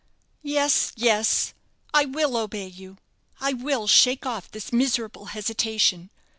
[0.41, 1.53] "Yes, yes;
[1.93, 2.97] I will obey you
[3.39, 6.09] I will shake off this miserable hesitation.